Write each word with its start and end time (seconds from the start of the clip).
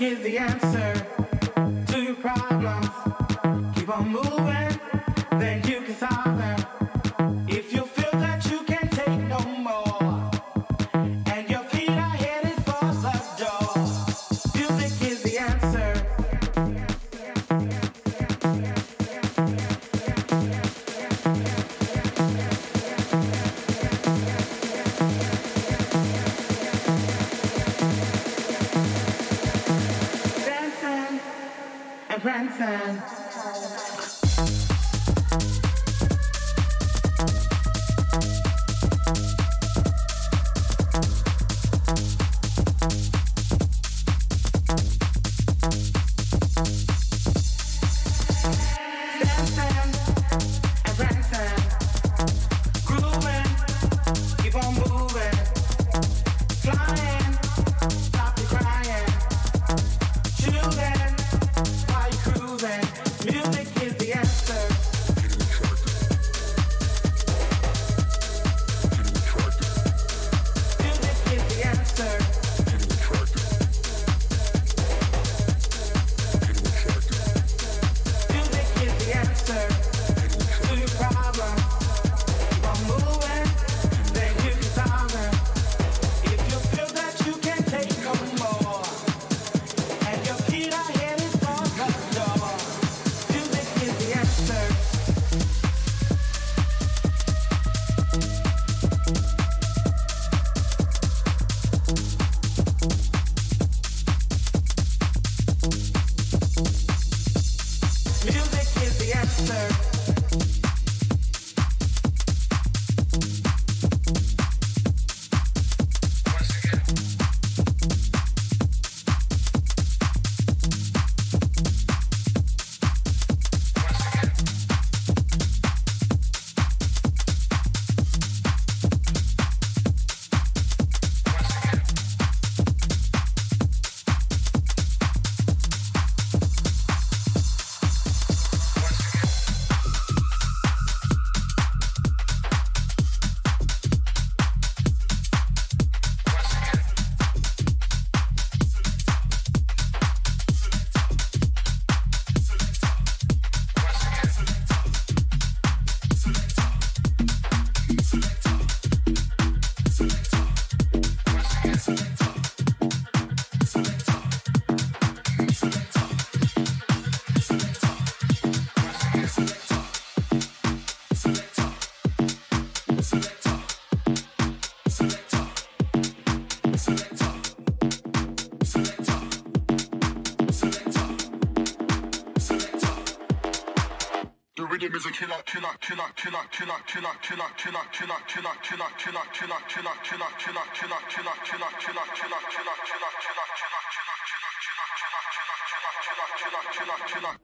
Is 0.00 0.18
the 0.24 0.38
answer 0.38 0.63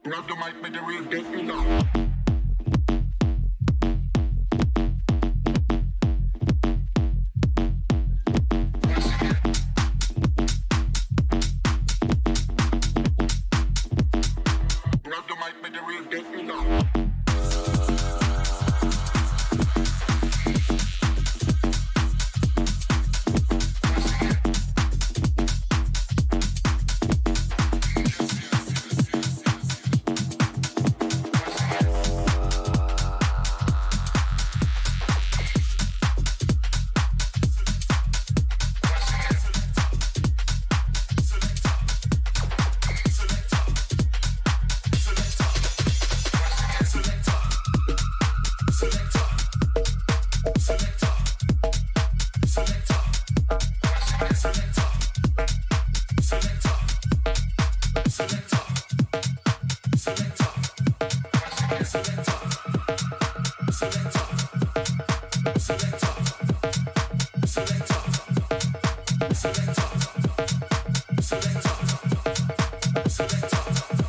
Grab 0.03 0.27
the 0.27 0.35
mic, 0.35 0.61
make 0.61 0.73
the 0.73 0.81
real 0.81 1.03
get 1.05 1.29
me 1.29 1.43
now. 1.43 2.10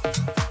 Bye. 0.03 0.42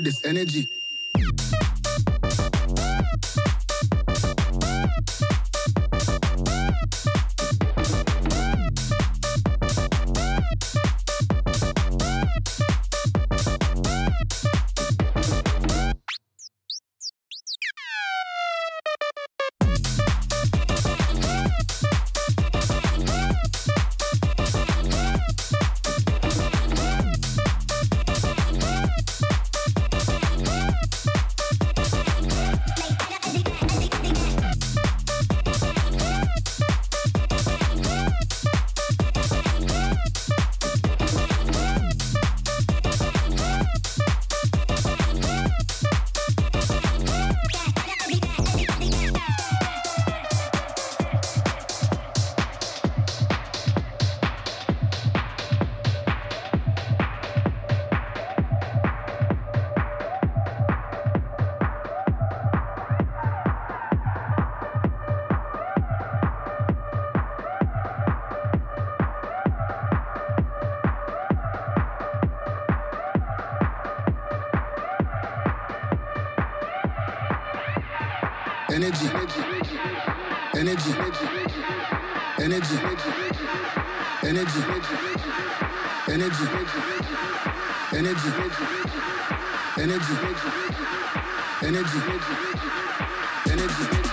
With 0.00 0.06
this 0.06 0.24
energy. 0.24 0.79
Energy. 78.72 79.06
Energy. 80.54 80.92
Energy. 80.94 80.94
Energy. 82.38 82.76
Energy. 84.22 84.60
Energy. 86.08 86.46
Energy. 89.76 90.20
Energy. 91.62 92.00
Energy. 93.50 94.09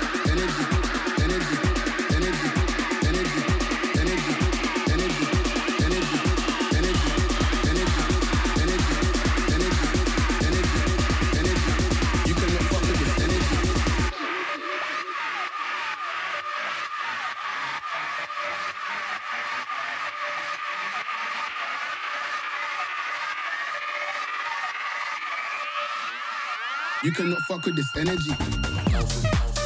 Cannot 27.17 27.41
fuck 27.41 27.65
with 27.65 27.75
this 27.75 27.95
energy. 27.97 29.56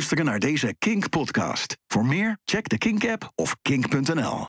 Luisteren 0.00 0.24
naar 0.24 0.38
deze 0.38 0.74
Kink-podcast. 0.78 1.76
Voor 1.86 2.06
meer, 2.06 2.38
check 2.44 2.68
de 2.68 2.78
Kink-app 2.78 3.32
of 3.34 3.56
kink.nl. 3.62 4.38